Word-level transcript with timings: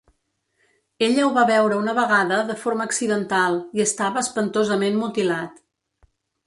Ella 1.07 1.25
ho 1.25 1.29
va 1.35 1.43
veure 1.49 1.77
una 1.81 1.95
vegada 1.99 2.39
de 2.49 2.57
forma 2.63 2.89
accidental 2.91 3.61
i 3.81 3.87
estava 3.87 4.27
espantosament 4.27 5.01
mutilat. 5.05 5.67